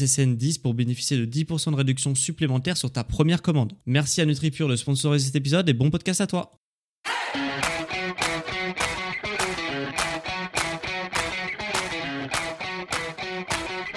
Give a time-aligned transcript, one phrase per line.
[0.00, 3.72] SSN10 pour bénéficier de 10% de réduction supplémentaire sur ta première commande.
[3.86, 6.52] Merci à NutriPure de sponsoriser cet épisode et bon podcast à toi.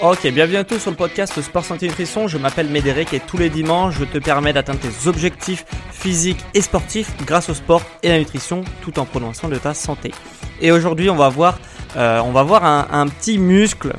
[0.02, 2.28] Ok, bienvenue à tous sur le podcast Sport Santé Nutrition.
[2.28, 6.60] Je m'appelle Médéric et tous les dimanches, je te permets d'atteindre tes objectifs physiques et
[6.60, 10.12] sportifs grâce au sport et la nutrition tout en soin de ta santé.
[10.60, 11.58] Et aujourd'hui, on va voir,
[11.96, 13.94] euh, on va voir un petit muscle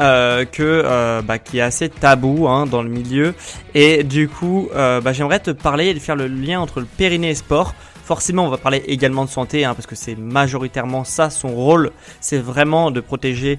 [0.00, 3.34] euh, que euh, bah, qui est assez tabou hein, dans le milieu.
[3.74, 7.30] Et du coup, euh, bah, j'aimerais te parler et faire le lien entre le périnée
[7.30, 7.74] et sport.
[8.04, 11.92] Forcément, on va parler également de santé, hein, parce que c'est majoritairement ça son rôle.
[12.20, 13.58] C'est vraiment de protéger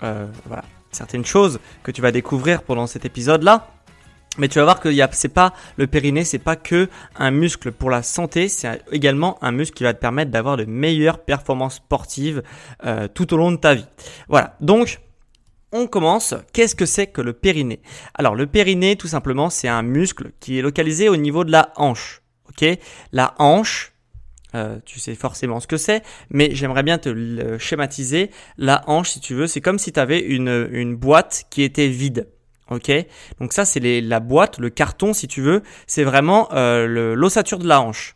[0.00, 3.68] voilà, certaines choses que tu vas découvrir pendant cet épisode-là.
[4.38, 7.90] Mais tu vas voir que c'est pas le périnée, c'est pas que un muscle pour
[7.90, 12.42] la santé, c'est également un muscle qui va te permettre d'avoir de meilleures performances sportives
[12.86, 13.86] euh, tout au long de ta vie.
[14.28, 14.56] Voilà.
[14.60, 15.00] Donc
[15.72, 16.34] on commence.
[16.52, 17.80] Qu'est-ce que c'est que le périnée?
[18.14, 21.72] Alors le périnée, tout simplement, c'est un muscle qui est localisé au niveau de la
[21.76, 22.22] hanche.
[22.48, 22.64] Ok?
[23.12, 23.92] La hanche.
[24.54, 28.30] Euh, tu sais forcément ce que c'est, mais j'aimerais bien te le schématiser.
[28.58, 32.28] La hanche, si tu veux, c'est comme si tu avais une, boîte qui était vide.
[32.70, 32.90] Ok,
[33.40, 37.66] donc ça c'est la boîte, le carton si tu veux, c'est vraiment euh, l'ossature de
[37.66, 38.14] la hanche.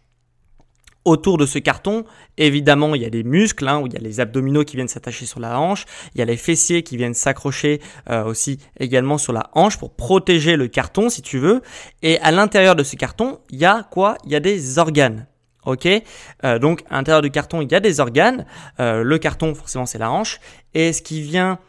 [1.07, 2.05] Autour de ce carton,
[2.37, 4.89] évidemment, il y a des muscles, hein, où il y a les abdominaux qui viennent
[4.89, 7.81] s'attacher sur la hanche, il y a les fessiers qui viennent s'accrocher
[8.11, 11.63] euh, aussi également sur la hanche pour protéger le carton, si tu veux.
[12.03, 14.19] Et à l'intérieur de ce carton, il y a quoi?
[14.25, 15.29] Il y a des organes.
[15.65, 18.45] Ok, euh, donc à l'intérieur du carton, il y a des organes.
[18.81, 20.41] Euh, le carton, forcément, c'est la hanche.
[20.75, 21.61] Et ce qui vient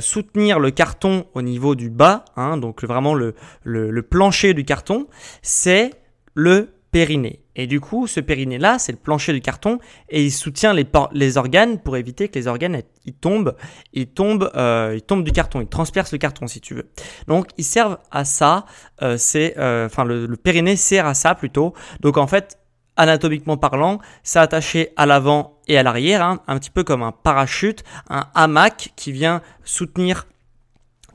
[0.00, 4.64] soutenir le carton au niveau du bas, hein, donc vraiment le, le, le plancher du
[4.64, 5.08] carton,
[5.40, 5.90] c'est
[6.34, 7.40] le périnée.
[7.56, 11.36] Et du coup, ce périnée-là, c'est le plancher du carton et il soutient les, les
[11.38, 13.56] organes pour éviter que les organes ils tombent,
[13.92, 16.90] ils tombent, euh, ils tombent du carton, ils transpercent le carton si tu veux.
[17.26, 18.66] Donc, ils servent à ça.
[19.02, 21.72] Euh, c'est, euh, enfin, le, périnée sert à ça plutôt.
[22.00, 22.58] Donc, en fait,
[22.96, 27.12] anatomiquement parlant, c'est attaché à l'avant et à l'arrière, hein, un petit peu comme un
[27.12, 30.26] parachute, un hamac qui vient soutenir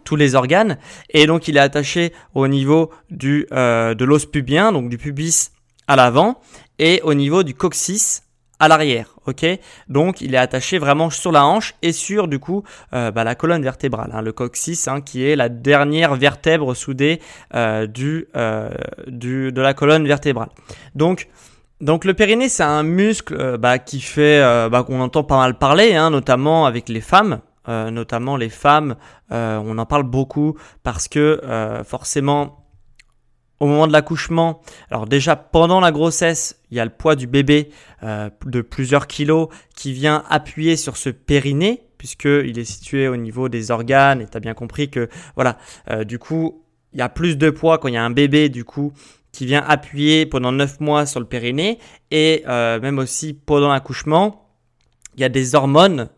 [0.03, 0.77] tous les organes
[1.09, 5.51] et donc il est attaché au niveau du de l'os pubien donc du pubis
[5.87, 6.39] à l'avant
[6.79, 8.23] et au niveau du coccyx
[8.59, 9.45] à l'arrière, ok?
[9.87, 13.35] Donc il est attaché vraiment sur la hanche et sur du coup euh, bah, la
[13.35, 17.21] colonne vertébrale, hein, le coccyx hein, qui est la dernière vertèbre soudée
[17.53, 18.69] euh, du, euh,
[19.07, 20.49] du, de la colonne vertébrale.
[20.95, 21.27] Donc
[21.81, 25.93] donc le périnée c'est un muscle bah, qui fait bah, qu'on entend pas mal parler,
[25.93, 27.39] hein, notamment avec les femmes.
[27.67, 28.95] notamment les femmes,
[29.29, 31.39] on en parle beaucoup parce que
[31.85, 32.66] forcément
[33.59, 37.27] au moment de l'accouchement, alors déjà pendant la grossesse, il y a le poids du
[37.27, 37.69] bébé
[38.03, 43.49] euh, de plusieurs kilos qui vient appuyer sur ce périnée puisqu'il est situé au niveau
[43.49, 45.57] des organes et tu as bien compris que voilà,
[45.89, 46.63] euh, du coup,
[46.93, 48.93] il y a plus de poids quand il y a un bébé du coup
[49.31, 51.79] qui vient appuyer pendant 9 mois sur le périnée
[52.11, 54.43] et euh, même aussi pendant l'accouchement,
[55.15, 56.09] il y a des hormones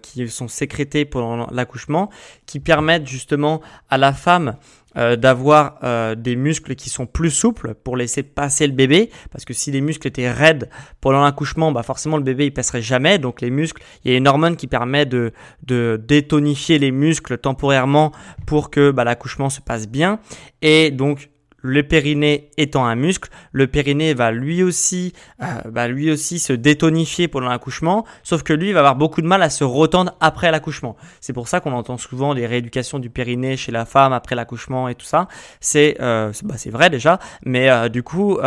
[0.00, 2.08] qui sont sécrétées pendant l'accouchement
[2.46, 4.56] qui permettent justement à la femme
[4.96, 9.10] euh, d'avoir euh, des muscles qui sont plus souples pour laisser passer le bébé.
[9.30, 10.70] Parce que si les muscles étaient raides
[11.00, 13.18] pendant l'accouchement bah forcément le bébé il passerait jamais.
[13.18, 15.32] Donc les muscles il y a une hormone qui permet de
[15.62, 18.12] de détonifier les muscles temporairement
[18.46, 20.18] pour que bah, l'accouchement se passe bien.
[20.62, 21.30] Et donc
[21.66, 28.06] le périnée étant un muscle, le périnée va lui aussi, euh, se détonifier pendant l'accouchement,
[28.22, 30.96] sauf que lui va avoir beaucoup de mal à se retendre après l'accouchement.
[31.20, 34.88] C'est pour ça qu'on entend souvent des rééducations du périnée chez la femme après l'accouchement
[34.88, 35.28] et tout ça.
[35.60, 38.38] C'est euh, bah, vrai déjà, mais euh, du coup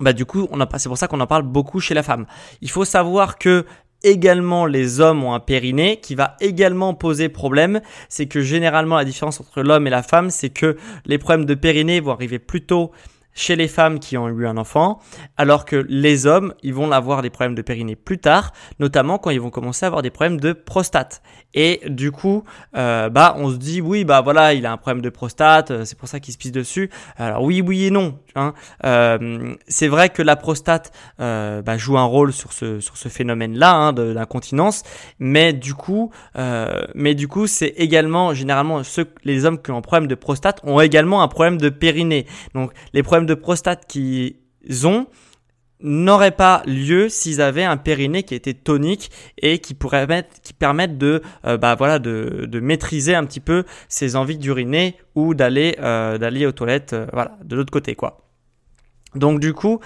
[0.00, 2.26] bah du coup, c'est pour ça qu'on en parle beaucoup chez la femme.
[2.60, 3.64] Il faut savoir que
[4.04, 7.80] également les hommes ont un périnée qui va également poser problème.
[8.08, 10.76] C'est que généralement la différence entre l'homme et la femme, c'est que
[11.06, 12.92] les problèmes de périnée vont arriver plutôt
[13.34, 15.00] chez les femmes qui ont eu un enfant,
[15.36, 19.30] alors que les hommes, ils vont avoir des problèmes de périnée plus tard, notamment quand
[19.30, 21.22] ils vont commencer à avoir des problèmes de prostate.
[21.54, 22.44] Et du coup,
[22.76, 25.84] euh, bah, on se dit oui, bah voilà, il a un problème de prostate, euh,
[25.84, 26.90] c'est pour ça qu'il se pisse dessus.
[27.16, 28.18] Alors oui, oui et non.
[28.34, 28.54] Hein.
[28.84, 33.74] Euh, c'est vrai que la prostate bah, joue un rôle sur ce sur ce phénomène-là
[33.74, 34.82] hein, de l'incontinence,
[35.18, 36.10] mais du coup,
[36.94, 40.60] mais du coup, c'est également généralement ceux les hommes qui ont un problème de prostate
[40.64, 42.26] ont également un problème de périnée.
[42.54, 44.36] Donc les problèmes de prostate qu'ils
[44.84, 45.06] ont
[45.82, 50.52] n'auraient pas lieu s'ils avaient un périnée qui était tonique et qui pourrait mettre, qui
[50.52, 55.76] permettent de euh, bah voilà de, maîtriser un petit peu ses envies d'uriner ou d'aller
[55.80, 58.18] euh, d'aller aux toilettes euh, voilà de l'autre côté quoi.
[59.14, 59.78] Donc du coup,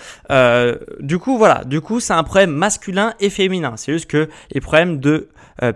[1.00, 3.72] du coup voilà, du coup c'est un problème masculin et féminin.
[3.76, 5.30] C'est juste que les problèmes de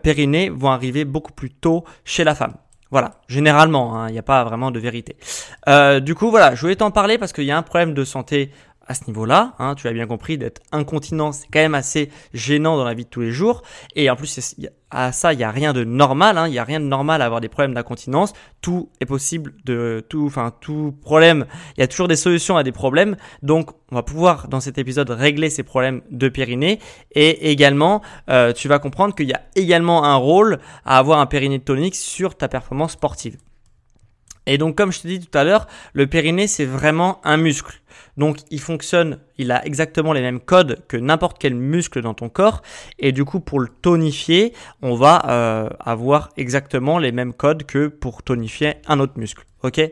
[0.05, 2.55] périnée vont arriver beaucoup plus tôt chez la femme.
[2.91, 5.17] Voilà, généralement, hein, il n'y a pas vraiment de vérité.
[5.69, 8.05] Euh, du coup, voilà, je voulais t'en parler parce qu'il y a un problème de
[8.05, 8.51] santé
[8.91, 9.55] à ce niveau-là.
[9.61, 13.05] Hein, tu as bien compris, d'être incontinent, c'est quand même assez gênant dans la vie
[13.05, 13.63] de tous les jours.
[13.95, 14.57] Et en plus,
[14.91, 16.37] à ça, il n'y a rien de normal.
[16.37, 18.33] Hein, il n'y a rien de normal à avoir des problèmes d'incontinence.
[18.61, 21.47] Tout est possible de tout, enfin tout problème.
[21.77, 23.15] Il y a toujours des solutions à des problèmes.
[23.45, 26.81] Donc, on va pouvoir dans cet épisode régler ces problèmes de périnée.
[27.13, 31.27] Et également, euh, tu vas comprendre qu'il y a également un rôle à avoir un
[31.27, 33.37] périnée tonique sur ta performance sportive.
[34.51, 37.81] Et donc, comme je te dis tout à l'heure, le périnée, c'est vraiment un muscle.
[38.17, 42.29] Donc, il fonctionne, il a exactement les mêmes codes que n'importe quel muscle dans ton
[42.29, 42.61] corps.
[42.99, 44.53] Et du coup, pour le tonifier,
[44.83, 49.45] on va euh, avoir exactement les mêmes codes que pour tonifier un autre muscle.
[49.63, 49.89] Ok?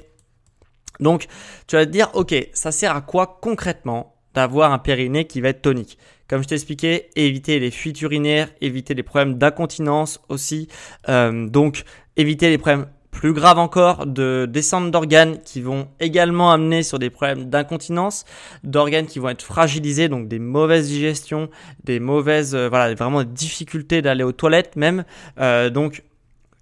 [0.98, 1.28] Donc,
[1.68, 5.50] tu vas te dire, ok, ça sert à quoi concrètement d'avoir un périnée qui va
[5.50, 5.98] être tonique?
[6.26, 10.66] Comme je t'ai expliqué, éviter les fuites urinaires, éviter les problèmes d'incontinence aussi.
[11.08, 11.84] Euh, donc,
[12.16, 12.88] éviter les problèmes
[13.18, 18.24] plus grave encore, de descente d'organes qui vont également amener sur des problèmes d'incontinence,
[18.62, 21.50] d'organes qui vont être fragilisés, donc des mauvaises digestions,
[21.82, 25.02] des mauvaises, euh, voilà, vraiment des difficultés d'aller aux toilettes même,
[25.40, 26.04] euh, donc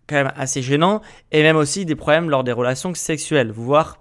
[0.07, 3.99] quand même assez gênant, et même aussi des problèmes lors des relations sexuelles, voire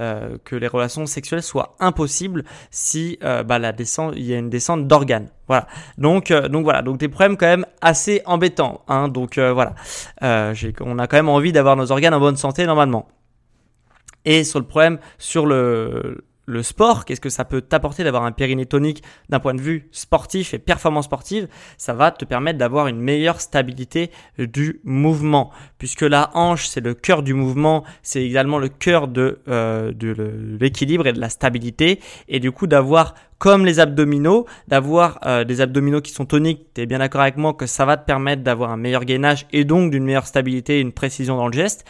[0.00, 4.38] euh, que les relations sexuelles soient impossibles si euh, bah, la descente, il y a
[4.38, 5.28] une descente d'organes.
[5.46, 5.68] Voilà.
[5.98, 6.82] Donc, euh, donc voilà.
[6.82, 8.82] Donc des problèmes quand même assez embêtants.
[8.88, 9.08] Hein.
[9.08, 9.74] Donc voilà.
[10.20, 13.08] on a quand même envie d'avoir nos organes en bonne santé normalement.
[14.24, 18.32] Et sur le problème, sur le le sport, qu'est-ce que ça peut t'apporter d'avoir un
[18.32, 21.48] périnée tonique d'un point de vue sportif et performance sportive
[21.78, 26.94] Ça va te permettre d'avoir une meilleure stabilité du mouvement, puisque la hanche c'est le
[26.94, 30.14] cœur du mouvement, c'est également le cœur de, euh, de
[30.60, 35.60] l'équilibre et de la stabilité, et du coup d'avoir comme les abdominaux, d'avoir euh, des
[35.60, 38.42] abdominaux qui sont toniques, tu es bien d'accord avec moi que ça va te permettre
[38.42, 41.84] d'avoir un meilleur gainage et donc d'une meilleure stabilité et une précision dans le geste.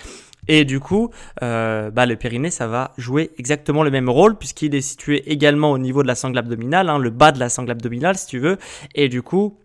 [0.48, 1.10] Et du coup,
[1.42, 5.70] euh, bah, le périnée, ça va jouer exactement le même rôle puisqu'il est situé également
[5.70, 8.38] au niveau de la sangle abdominale, hein, le bas de la sangle abdominale si tu
[8.38, 8.58] veux.
[8.94, 9.58] Et du coup,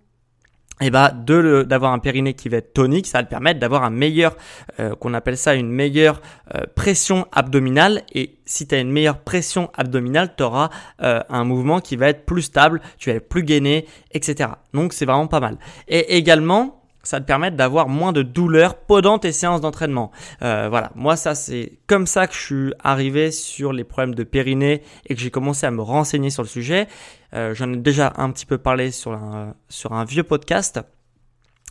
[0.82, 3.84] et bah de d'avoir un périnée qui va être tonique, ça va te permettre d'avoir
[3.84, 4.38] un meilleur,
[4.80, 6.22] euh, qu'on appelle ça une meilleure
[6.56, 8.04] euh, pression abdominale.
[8.14, 12.26] Et si tu as une meilleure pression abdominale, tu auras un mouvement qui va être
[12.26, 14.52] plus stable, tu vas être plus gainé, etc.
[14.74, 15.58] Donc c'est vraiment pas mal.
[15.90, 16.79] Et également,
[17.10, 20.12] ça te permet d'avoir moins de douleurs pendant tes séances d'entraînement.
[20.44, 24.24] Euh, voilà, moi ça c'est comme ça que je suis arrivé sur les problèmes de
[24.24, 26.88] périnée et que j'ai commencé à me renseigner sur le sujet.
[27.34, 30.82] Euh, J'en ai déjà un petit peu parlé sur un, sur un vieux podcast.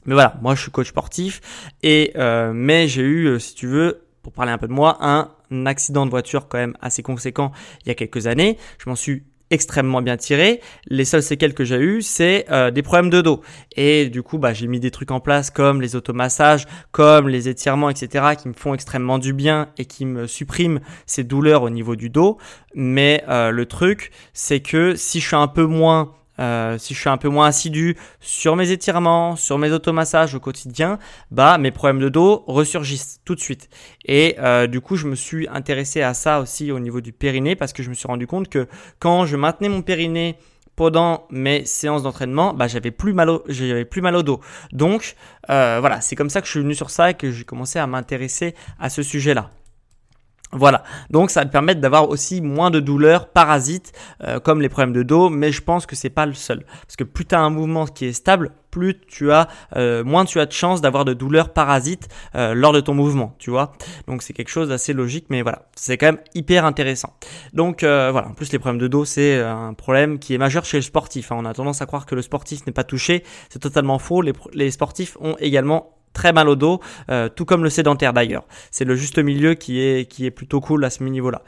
[0.06, 3.68] Mais voilà, moi je suis coach sportif et euh, mais j'ai eu, euh, si tu
[3.68, 5.30] veux, pour parler un peu de moi, un
[5.66, 7.52] accident de voiture quand même assez conséquent
[7.84, 8.58] il y a quelques années.
[8.78, 10.60] Je m'en suis extrêmement bien tiré.
[10.86, 13.40] Les seules séquelles que j'ai eues, c'est euh, des problèmes de dos.
[13.76, 17.48] Et du coup, bah, j'ai mis des trucs en place comme les automassages, comme les
[17.48, 21.70] étirements, etc., qui me font extrêmement du bien et qui me suppriment ces douleurs au
[21.70, 22.38] niveau du dos.
[22.74, 27.00] Mais euh, le truc, c'est que si je suis un peu moins euh, si je
[27.00, 30.98] suis un peu moins assidu sur mes étirements, sur mes automassages au quotidien,
[31.30, 33.68] bah mes problèmes de dos ressurgissent tout de suite.
[34.04, 37.56] Et euh, du coup, je me suis intéressé à ça aussi au niveau du périnée
[37.56, 38.66] parce que je me suis rendu compte que
[38.98, 40.36] quand je maintenais mon périnée
[40.76, 44.40] pendant mes séances d'entraînement, bah, j'avais plus mal au, dos.
[44.72, 45.16] Donc
[45.50, 47.80] euh, voilà, c'est comme ça que je suis venu sur ça et que j'ai commencé
[47.80, 49.50] à m'intéresser à ce sujet-là.
[50.52, 53.92] Voilà, donc ça va te permettre d'avoir aussi moins de douleurs parasites
[54.24, 56.64] euh, comme les problèmes de dos, mais je pense que c'est pas le seul.
[56.64, 60.24] Parce que plus tu as un mouvement qui est stable, plus tu as, euh, moins
[60.24, 63.72] tu as de chances d'avoir de douleurs parasites euh, lors de ton mouvement, tu vois.
[64.06, 67.12] Donc c'est quelque chose d'assez logique, mais voilà, c'est quand même hyper intéressant.
[67.52, 70.78] Donc voilà, en plus les problèmes de dos, c'est un problème qui est majeur chez
[70.78, 71.30] le sportif.
[71.30, 71.36] Hein.
[71.40, 74.22] On a tendance à croire que le sportif n'est pas touché, c'est totalement faux.
[74.22, 78.44] Les, les sportifs ont également très mal au dos, euh, tout comme le sédentaire d'ailleurs.
[78.70, 81.42] C'est le juste milieu qui est, qui est plutôt cool à ce niveau-là.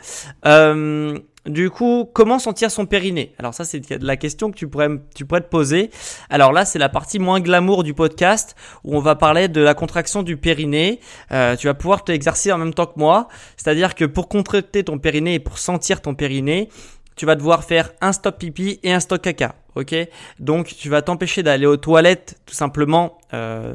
[0.47, 3.35] Euh, du coup, comment sentir son périnée?
[3.39, 5.91] Alors ça, c'est la question que tu pourrais, tu pourrais te poser.
[6.29, 9.73] Alors là, c'est la partie moins glamour du podcast où on va parler de la
[9.73, 11.01] contraction du périnée.
[11.33, 13.29] Euh, tu vas pouvoir te exercer en même temps que moi.
[13.57, 16.69] C'est-à-dire que pour contracter ton périnée et pour sentir ton périnée,
[17.17, 19.55] tu vas devoir faire un stop pipi et un stop caca.
[19.77, 19.95] Ok?
[20.41, 23.75] Donc tu vas t'empêcher d'aller aux toilettes tout simplement euh,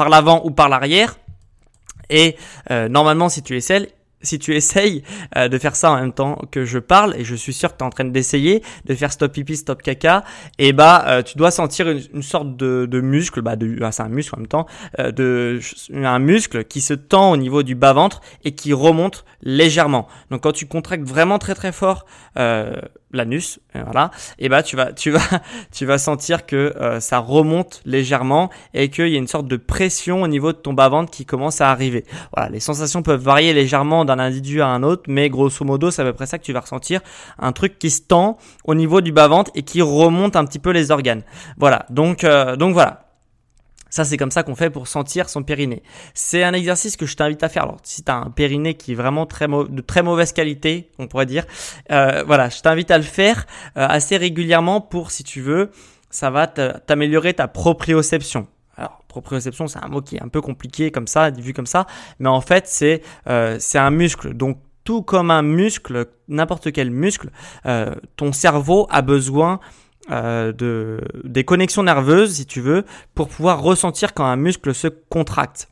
[0.00, 1.18] par l'avant ou par l'arrière.
[2.08, 2.36] Et
[2.70, 3.92] euh, normalement, si tu essaies,
[4.22, 5.02] si tu essayes
[5.36, 7.76] euh, de faire ça en même temps que je parle, et je suis sûr que
[7.76, 10.24] tu es en train d'essayer de faire stop pipi, stop caca,
[10.58, 14.08] et bah euh, tu dois sentir une, sorte de, muscle, bah de, ah, c'est un
[14.08, 14.64] muscle en même temps,
[14.98, 15.60] de
[15.92, 20.08] un muscle qui se tend au niveau du bas ventre et qui remonte légèrement.
[20.30, 22.06] Donc quand tu contractes vraiment très très fort
[23.12, 25.20] l'anus, voilà, et bah tu vas tu vas
[25.72, 29.56] tu vas sentir que euh, ça remonte légèrement et qu'il y a une sorte de
[29.56, 32.04] pression au niveau de ton bas ventre qui commence à arriver.
[32.34, 36.02] Voilà, les sensations peuvent varier légèrement d'un individu à un autre, mais grosso modo c'est
[36.02, 37.00] à peu près ça que tu vas ressentir,
[37.38, 40.58] un truc qui se tend au niveau du bas ventre et qui remonte un petit
[40.58, 41.22] peu les organes.
[41.56, 43.09] Voilà, donc euh, donc voilà.
[43.90, 45.82] Ça, c'est comme ça qu'on fait pour sentir son périnée.
[46.14, 47.64] C'est un exercice que je t'invite à faire.
[47.64, 51.08] Alors, si tu as un périnée qui est vraiment très de très mauvaise qualité, on
[51.08, 51.44] pourrait dire,
[51.90, 55.70] euh, voilà, je t'invite à le faire euh, assez régulièrement pour, si tu veux,
[56.10, 58.46] ça va t'améliorer ta proprioception.
[58.76, 61.86] Alors, proprioception, c'est un mot qui est un peu compliqué comme ça, vu comme ça,
[62.18, 64.34] mais en fait, c'est euh, un muscle.
[64.34, 67.30] Donc, tout comme un muscle, n'importe quel muscle,
[67.66, 69.60] euh, ton cerveau a besoin
[70.10, 74.88] euh, de, des connexions nerveuses, si tu veux, pour pouvoir ressentir quand un muscle se
[74.88, 75.68] contracte.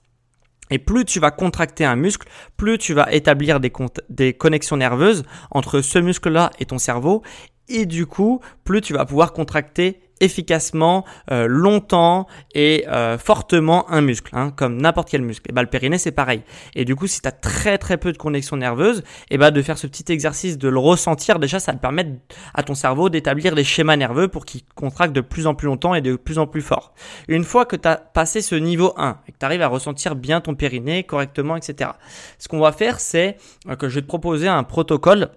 [0.70, 3.72] Et plus tu vas contracter un muscle, plus tu vas établir des,
[4.10, 7.22] des connexions nerveuses entre ce muscle-là et ton cerveau.
[7.68, 14.00] Et du coup, plus tu vas pouvoir contracter efficacement, euh, longtemps et euh, fortement un
[14.00, 15.48] muscle, hein, comme n'importe quel muscle.
[15.48, 16.42] Et bah, le périnée, c'est pareil.
[16.74, 19.62] Et du coup, si tu as très très peu de connexion nerveuse, et bah, de
[19.62, 22.18] faire ce petit exercice, de le ressentir, déjà, ça te permet
[22.54, 25.94] à ton cerveau d'établir les schémas nerveux pour qu'il contracte de plus en plus longtemps
[25.94, 26.94] et de plus en plus fort.
[27.28, 30.14] Une fois que tu as passé ce niveau 1 et que tu arrives à ressentir
[30.14, 31.90] bien ton périnée correctement, etc.,
[32.38, 33.36] ce qu'on va faire, c'est
[33.68, 35.30] euh, que je vais te proposer un protocole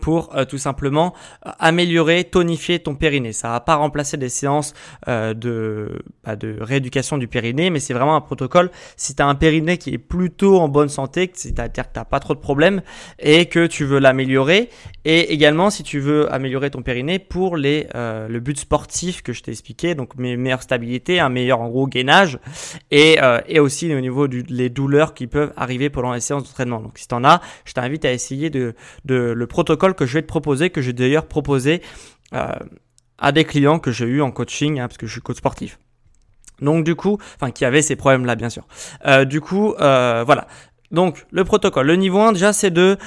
[0.00, 1.14] pour euh, tout simplement
[1.46, 3.32] euh, améliorer, tonifier ton périnée.
[3.32, 4.74] Ça va pas remplacer des séances
[5.08, 8.70] euh, de, bah, de rééducation du périnée, mais c'est vraiment un protocole.
[8.96, 12.20] Si tu as un périnée qui est plutôt en bonne santé, c'est-à-dire que tu pas
[12.20, 12.82] trop de problèmes
[13.18, 14.70] et que tu veux l'améliorer,
[15.04, 19.42] et également si tu veux améliorer ton périnée pour les, le but sportif que je
[19.42, 22.38] t'ai expliqué, donc mes meilleures stabilités, un meilleur en gros gainage,
[22.90, 26.80] et, et aussi au niveau des douleurs qui peuvent arriver pendant les séances d'entraînement.
[26.80, 30.14] Donc si tu en as, je t'invite à essayer de, de le protocole que je
[30.14, 31.82] vais te proposer, que j'ai d'ailleurs proposé
[32.34, 32.52] euh,
[33.18, 35.78] à des clients que j'ai eu en coaching, hein, parce que je suis coach sportif.
[36.60, 38.66] Donc du coup, enfin qui avaient ces problèmes-là bien sûr.
[39.06, 40.46] Euh, du coup, euh, voilà.
[40.90, 42.98] Donc le protocole, le niveau 1 déjà c'est de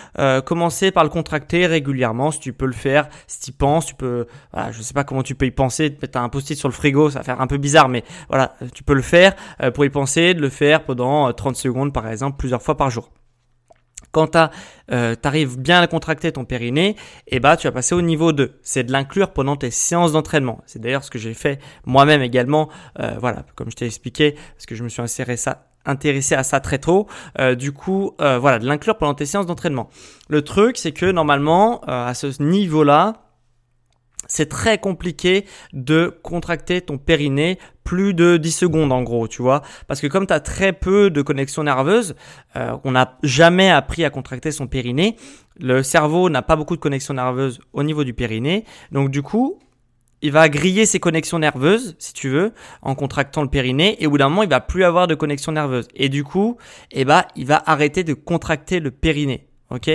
[0.46, 4.26] commencer par le contracter régulièrement si tu peux le faire, si tu penses, tu peux,
[4.54, 7.10] voilà, je sais pas comment tu peux y penser, peut-être un post-it sur le frigo,
[7.10, 9.36] ça va faire un peu bizarre mais voilà, tu peux le faire
[9.74, 13.12] pour y penser, de le faire pendant 30 secondes par exemple plusieurs fois par jour.
[14.14, 14.38] Quand tu
[14.92, 16.90] euh, arrives bien à contracter ton périnée,
[17.28, 18.60] et eh bah, tu vas passer au niveau 2.
[18.62, 20.62] C'est de l'inclure pendant tes séances d'entraînement.
[20.68, 22.70] C'est d'ailleurs ce que j'ai fait moi-même également.
[23.00, 26.78] Euh, voilà, comme je t'ai expliqué, parce que je me suis intéressé à ça très
[26.78, 27.08] tôt.
[27.40, 29.90] Euh, du coup, euh, voilà, de l'inclure pendant tes séances d'entraînement.
[30.30, 33.23] Le truc, c'est que normalement, à ce niveau-là,
[34.34, 39.62] c'est très compliqué de contracter ton périnée plus de 10 secondes en gros, tu vois.
[39.88, 42.16] Parce que comme tu as très peu de connexion nerveuse,
[42.56, 45.18] euh, on n'a jamais appris à contracter son périnée.
[45.60, 48.66] Le cerveau n'a pas beaucoup de connexion nerveuse au niveau du périnée.
[48.92, 49.60] Donc du coup,
[50.24, 54.10] il va griller ses connexions nerveuses, si tu veux, en contractant le périnée, et au
[54.10, 55.88] bout d'un moment, il va plus avoir de connexion nerveuse.
[55.94, 56.58] Et du coup,
[56.92, 59.88] eh ben, il va arrêter de contracter le périnée ok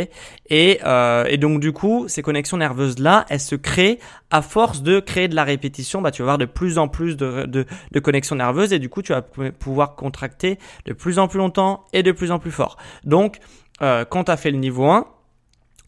[0.50, 3.98] et, euh, et, donc du coup, ces connexions nerveuses là, elles se créent
[4.30, 6.02] à force de créer de la répétition.
[6.02, 7.66] Bah, tu vas avoir de plus en plus de,
[8.02, 12.02] connexions nerveuses et du coup, tu vas pouvoir contracter de plus en plus longtemps et
[12.02, 12.76] de plus en plus fort.
[13.04, 13.38] Donc,
[13.82, 15.06] euh, quand tu as fait le niveau 1,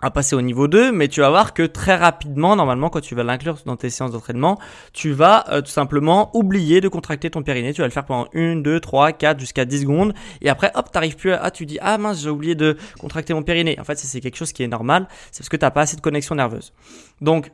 [0.02, 3.14] à passer au niveau 2, mais tu vas voir que très rapidement, normalement, quand tu
[3.14, 4.58] vas l'inclure dans tes séances d'entraînement,
[4.92, 7.72] tu vas euh, tout simplement oublier de contracter ton périnée.
[7.72, 10.14] Tu vas le faire pendant 1, 2, 3, 4, jusqu'à 10 secondes.
[10.40, 11.40] Et après, hop, t'arrives plus à...
[11.42, 13.78] Ah, tu dis, ah mince, j'ai oublié de contracter mon périnée.
[13.80, 15.06] En fait, c'est quelque chose qui est normal.
[15.32, 16.72] C'est parce que t'as pas assez de connexion nerveuse.
[17.20, 17.50] Donc,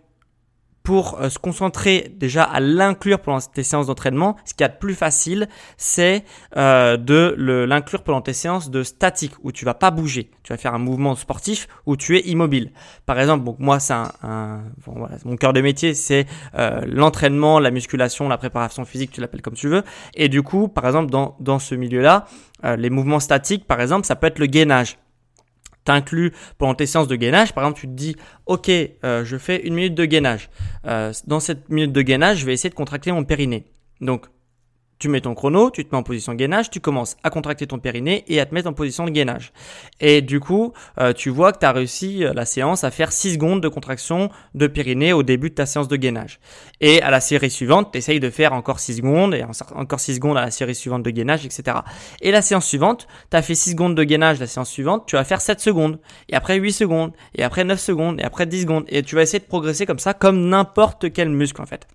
[0.87, 4.69] pour euh, se concentrer déjà à l'inclure pendant tes séances d'entraînement, ce qui est a
[4.69, 6.23] de plus facile, c'est
[6.57, 7.35] euh, de
[7.67, 10.31] l'inclure pendant tes séances de statique où tu vas pas bouger.
[10.45, 12.71] Tu vas faire un mouvement sportif où tu es immobile.
[13.05, 16.25] Par exemple, donc moi, c'est un, bon, voilà, mon cœur de métier, c'est
[16.57, 19.83] euh, l'entraînement, la musculation, la préparation physique, tu l'appelles comme tu veux.
[20.15, 22.27] Et du coup, par exemple, dans, dans ce milieu-là,
[22.65, 24.99] euh, les mouvements statiques, par exemple, ça peut être le gainage
[25.87, 27.55] t'inclus pendant tes séances de gainage.
[27.55, 30.51] Par exemple, tu te dis, ok, euh, je fais une minute de gainage.
[30.87, 33.65] Euh, dans cette minute de gainage, je vais essayer de contracter mon périnée.
[34.01, 34.27] Donc,
[34.99, 37.67] tu mets ton chrono, tu te mets en position de gainage, tu commences à contracter
[37.67, 39.53] ton périnée et à te mettre en position de gainage.
[40.01, 43.13] Et du coup, euh, tu vois que tu as réussi euh, la séance à faire
[43.13, 46.41] 6 secondes de contraction de périnée au début de ta séance de gainage.
[46.81, 50.15] Et à la série suivante, tu essayes de faire encore 6 secondes et encore 6
[50.15, 51.79] secondes à la série suivante de gainage, etc.
[52.21, 55.17] Et la séance suivante, tu as fait 6 secondes de gainage, la séance suivante, tu
[55.17, 55.99] vas faire 7 secondes,
[56.29, 58.85] et après 8 secondes, et après 9 secondes, et après 10 secondes.
[58.89, 61.87] Et tu vas essayer de progresser comme ça, comme n'importe quel muscle en fait.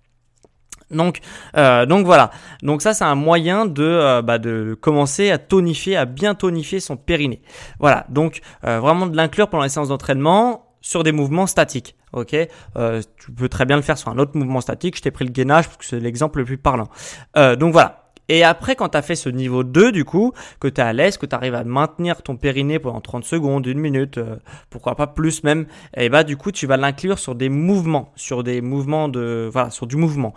[0.92, 1.20] Donc,
[1.58, 2.32] euh, donc voilà.
[2.64, 6.80] Donc ça, c'est un moyen de, euh, bah, de commencer à tonifier, à bien tonifier
[6.80, 7.42] son périnée.
[7.80, 8.06] Voilà.
[8.10, 11.96] Donc euh, vraiment de l'inclure pendant les séances d'entraînement sur des mouvements statiques.
[12.14, 12.36] Ok.
[12.36, 14.98] tu peux très bien le faire sur un autre mouvement statique.
[14.98, 16.90] Je t'ai pris le gainage parce que c'est l'exemple le plus parlant.
[17.36, 18.01] donc voilà.
[18.34, 20.94] Et après, quand tu as fait ce niveau 2, du coup, que tu es à
[20.94, 24.22] l'aise, que tu arrives à maintenir ton périnée pendant 30 secondes, une minute,
[24.70, 25.66] pourquoi pas plus même,
[25.98, 29.70] et bah du coup, tu vas l'inclure sur des mouvements, sur des mouvements de, voilà,
[29.70, 30.34] sur du mouvement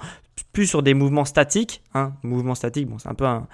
[0.52, 3.46] plus sur des mouvements statiques, hein, mouvements statiques, bon c'est un peu un,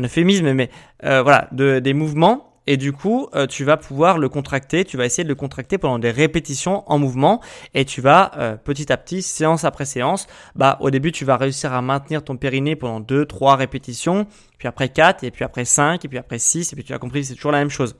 [0.00, 0.70] euphémisme, mais
[1.04, 2.47] euh, voilà, de, des mouvements.
[2.70, 5.78] Et du coup, euh, tu vas pouvoir le contracter, tu vas essayer de le contracter
[5.78, 7.40] pendant des répétitions en mouvement,
[7.72, 11.38] et tu vas euh, petit à petit, séance après séance, bah au début tu vas
[11.38, 14.26] réussir à maintenir ton périnée pendant 2, 3 répétitions,
[14.58, 16.98] puis après 4, et puis après 5, et puis après 6, et puis tu as
[16.98, 17.96] compris, c'est toujours la même chose.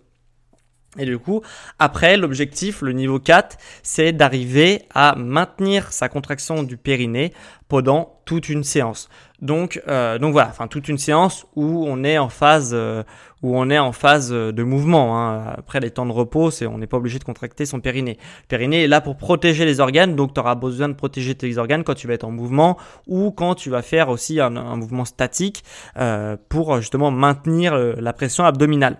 [0.96, 1.42] Et du coup,
[1.78, 7.32] après, l'objectif, le niveau 4, c'est d'arriver à maintenir sa contraction du périnée
[7.68, 9.08] pendant toute une séance.
[9.40, 13.04] Donc, euh, donc voilà, enfin toute une séance où on est en phase, euh,
[13.42, 15.18] où on est en phase de mouvement.
[15.18, 15.54] Hein.
[15.57, 18.18] Après les temps de repos, on n'est pas obligé de contracter son périnée.
[18.42, 21.59] Le périnée est là pour protéger les organes, donc tu auras besoin de protéger tes
[21.59, 22.76] organes quand tu vas être en mouvement
[23.07, 25.64] ou quand tu vas faire aussi un, mouvement statique
[25.97, 28.99] euh, pour justement maintenir la pression abdominale.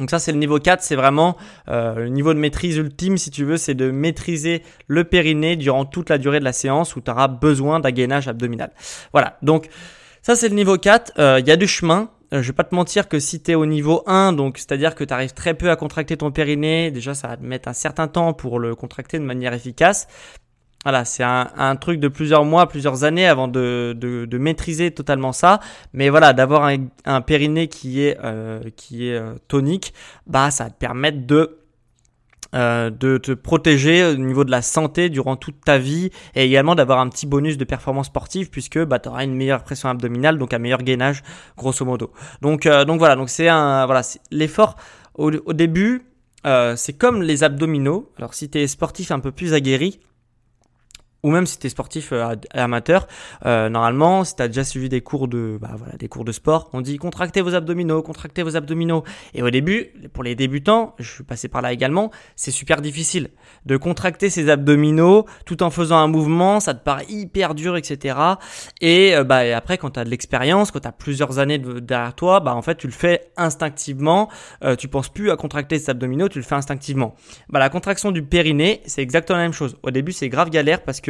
[0.00, 1.36] Donc ça c'est le niveau 4, c'est vraiment
[1.68, 5.84] euh, le niveau de maîtrise ultime si tu veux, c'est de maîtriser le périnée durant
[5.84, 8.70] toute la durée de la séance où tu auras besoin d'un abdominal.
[9.12, 9.68] Voilà, donc
[10.22, 12.64] ça c'est le niveau 4, euh, il y a du chemin, euh, je vais pas
[12.64, 15.54] te mentir que si tu es au niveau 1, donc c'est-à-dire que tu arrives très
[15.54, 18.74] peu à contracter ton périnée, déjà ça va te mettre un certain temps pour le
[18.74, 20.06] contracter de manière efficace.
[20.84, 24.90] Voilà, c'est un, un, truc de plusieurs mois, plusieurs années avant de, de, de maîtriser
[24.92, 25.60] totalement ça.
[25.92, 29.92] Mais voilà, d'avoir un, un, périnée qui est, euh, qui est euh, tonique,
[30.26, 31.59] bah ça va te permettre de
[32.54, 36.74] euh, de te protéger au niveau de la santé durant toute ta vie et également
[36.74, 40.36] d'avoir un petit bonus de performance sportive puisque bah, tu auras une meilleure pression abdominale
[40.36, 41.22] donc un meilleur gainage
[41.56, 42.12] grosso modo.
[42.42, 44.76] Donc, euh, donc voilà, donc c'est un voilà l'effort
[45.14, 46.02] au, au, début
[46.46, 48.10] euh, c'est comme les abdominaux.
[48.16, 50.00] Alors si tu es sportif un peu plus aguerri,
[51.22, 53.06] ou même si tu es sportif euh, amateur,
[53.46, 56.32] euh, normalement, si tu as déjà suivi des cours de bah, voilà, des cours de
[56.32, 59.04] sport, on dit contractez vos abdominaux, contractez vos abdominaux.
[59.34, 63.30] Et au début, pour les débutants, je suis passé par là également, c'est super difficile
[63.66, 68.16] de contracter ses abdominaux tout en faisant un mouvement, ça te paraît hyper dur, etc.
[68.80, 72.14] Et euh, bah après, quand tu as de l'expérience, quand tu as plusieurs années derrière
[72.14, 74.28] toi, bah en fait, tu le fais instinctivement,
[74.64, 77.14] euh, tu penses plus à contracter ses abdominaux, tu le fais instinctivement.
[77.48, 79.76] Bah la contraction du périnée, c'est exactement la même chose.
[79.82, 81.09] Au début, c'est grave galère parce que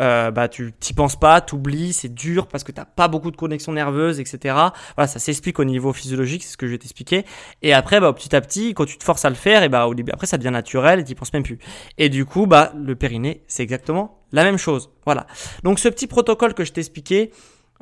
[0.00, 3.36] euh, bah tu t'y penses pas, t'oublies, c'est dur parce que t'as pas beaucoup de
[3.36, 4.54] connexion nerveuse, etc.
[4.96, 7.24] Voilà, ça s'explique au niveau physiologique, c'est ce que je vais t'expliquer.
[7.62, 9.86] Et après, bah petit à petit, quand tu te forces à le faire, et bah
[9.86, 11.58] au début, après ça devient naturel et t'y penses même plus.
[11.98, 14.90] Et du coup, bah le périnée, c'est exactement la même chose.
[15.04, 15.26] Voilà.
[15.64, 17.30] Donc ce petit protocole que je t'ai expliqué,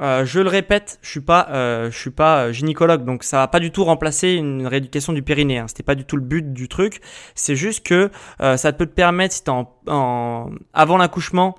[0.00, 3.38] euh, je le répète, je suis pas, euh, je suis pas euh, gynécologue, donc ça
[3.38, 5.58] va pas du tout remplacer une rééducation du périnée.
[5.58, 5.66] Hein.
[5.68, 7.00] C'était pas du tout le but du truc.
[7.34, 11.56] C'est juste que euh, ça peut te permettre, si t'es en, en, avant l'accouchement,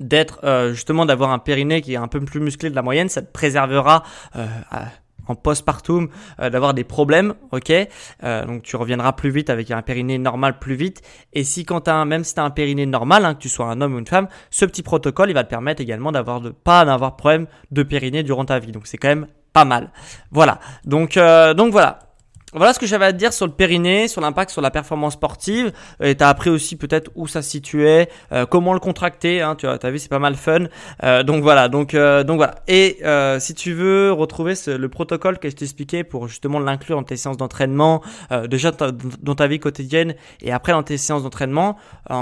[0.00, 3.08] d'être justement d'avoir un périnée qui est un peu plus musclé de la moyenne.
[3.08, 4.02] Ça te préservera
[5.26, 6.08] en postpartum
[6.40, 7.72] euh, d'avoir des problèmes, ok?
[8.22, 11.02] Euh, Donc tu reviendras plus vite avec un périnée normal plus vite.
[11.32, 13.48] Et si quand as un, même si tu as un périnée normal, hein, que tu
[13.48, 16.40] sois un homme ou une femme, ce petit protocole il va te permettre également d'avoir
[16.40, 18.72] de pas d'avoir problème de périnée durant ta vie.
[18.72, 19.90] Donc c'est quand même pas mal.
[20.30, 20.60] Voilà.
[20.84, 21.98] Donc euh, donc voilà.
[22.54, 25.14] Voilà ce que j'avais à te dire sur le périnée, sur l'impact sur la performance
[25.14, 25.72] sportive.
[26.02, 29.40] Et tu as appris aussi peut-être où ça se situait, euh, comment le contracter.
[29.40, 30.66] Hein, tu as, vu, c'est pas mal fun.
[31.02, 32.56] Euh, donc voilà, donc, euh, donc voilà.
[32.68, 32.98] Et
[33.40, 37.36] si tu veux retrouver le protocole que je expliqué pour justement l'inclure dans tes séances
[37.36, 38.02] d'entraînement,
[38.48, 41.76] déjà dans ta vie quotidienne et après dans tes séances d'entraînement,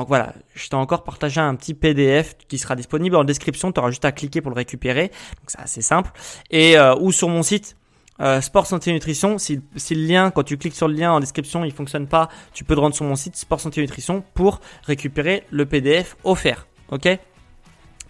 [0.06, 3.72] voilà, je t'ai encore partagé un petit PDF qui sera disponible en description.
[3.72, 5.08] Tu auras juste à cliquer pour le récupérer.
[5.08, 6.10] Donc c'est assez simple.
[6.50, 7.76] Et ou sur mon site
[8.20, 9.38] euh, sport santé nutrition.
[9.38, 12.28] Si, si, le lien, quand tu cliques sur le lien en description, il fonctionne pas,
[12.52, 16.66] tu peux te rendre sur mon site sport santé nutrition pour récupérer le PDF offert.
[16.90, 17.08] Ok?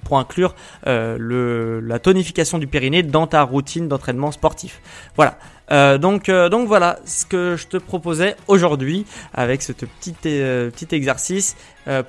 [0.04, 0.54] Pour inclure
[0.86, 4.80] euh, le, la tonification du périnée dans ta routine d'entraînement sportif.
[5.14, 5.38] Voilà.
[5.72, 11.56] Euh, donc, donc voilà ce que je te proposais aujourd'hui avec ce petit, petit exercice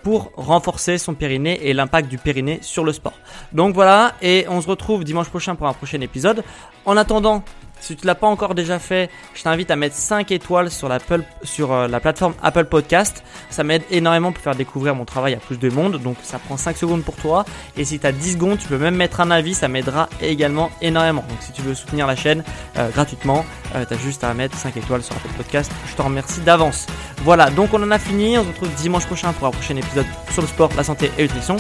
[0.02, 3.20] pour renforcer son périnée et l'impact du périnée sur le sport.
[3.52, 6.44] Donc voilà, et on se retrouve dimanche prochain pour un prochain épisode.
[6.86, 7.44] En attendant,
[7.82, 11.88] si tu l'as pas encore déjà fait, je t'invite à mettre 5 étoiles sur, euh,
[11.88, 13.24] la plateforme Apple Podcast.
[13.50, 15.98] Ça m'aide énormément pour faire découvrir mon travail à plus de monde.
[16.02, 17.44] Donc ça prend 5 secondes pour toi.
[17.76, 19.56] Et si tu as 10 secondes, tu peux même mettre un avis.
[19.56, 21.26] Ça m'aidera également énormément.
[21.28, 22.44] Donc si tu veux soutenir la chaîne
[22.78, 25.72] euh, gratuitement, euh, tu juste à mettre 5 étoiles sur Apple Podcast.
[25.90, 26.86] Je te remercie d'avance.
[27.24, 28.38] Voilà, donc on en a fini.
[28.38, 31.24] On se retrouve dimanche prochain pour un prochain épisode sur le sport, la santé et
[31.24, 31.58] l'nutrition.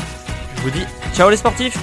[0.58, 1.78] Je vous dis ciao les sportifs